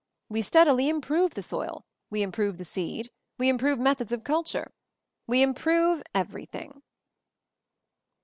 We 0.29 0.41
steadily 0.41 0.89
improve 0.89 1.35
the 1.35 1.43
soil; 1.43 1.85
we 2.09 2.23
improve 2.23 2.57
the 2.57 2.65
seed; 2.65 3.11
we 3.37 3.49
improve 3.49 3.77
methods 3.77 4.11
of 4.11 4.23
culture; 4.23 4.71
we 5.27 5.43
improve 5.43 6.01
everything." 6.15 6.81